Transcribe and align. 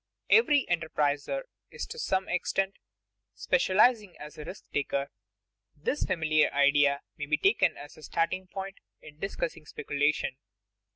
Every 0.31 0.65
enterpriser 0.67 1.43
is 1.69 1.85
to 1.85 1.99
some 1.99 2.27
extent 2.27 2.79
specializing 3.35 4.17
as 4.17 4.35
a 4.35 4.43
risk 4.43 4.63
taker. 4.73 5.11
This 5.75 6.05
familiar 6.05 6.49
idea 6.51 7.01
may 7.17 7.27
be 7.27 7.37
taken 7.37 7.77
as 7.77 7.97
a 7.97 8.01
starting 8.01 8.47
point 8.47 8.79
in 9.03 9.19
discussing 9.19 9.67
speculation. 9.67 10.37